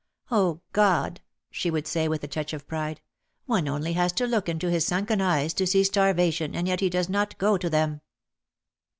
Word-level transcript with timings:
Oh, 0.31 0.61
God," 0.73 1.21
she 1.51 1.69
would 1.69 1.85
say, 1.85 2.07
with 2.07 2.23
a 2.23 2.27
touch 2.27 2.53
of 2.53 2.67
pride, 2.67 3.01
"one 3.45 3.67
only 3.67 3.93
has 3.93 4.11
to 4.13 4.25
look 4.25 4.49
into 4.49 4.71
his 4.71 4.83
sunken 4.83 5.21
eyes 5.21 5.53
to 5.53 5.67
see 5.67 5.83
starvation 5.83 6.55
and 6.55 6.67
yet 6.67 6.79
he 6.79 6.89
does 6.89 7.07
not 7.07 7.37
go 7.37 7.55
to 7.55 7.69
them." 7.69 8.01